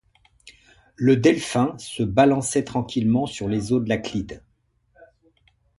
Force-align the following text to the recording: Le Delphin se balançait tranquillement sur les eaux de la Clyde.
Le 0.95 1.15
Delphin 1.15 1.75
se 1.77 2.01
balançait 2.01 2.63
tranquillement 2.63 3.27
sur 3.27 3.47
les 3.47 3.71
eaux 3.71 3.79
de 3.79 3.87
la 3.89 3.97
Clyde. 3.99 4.41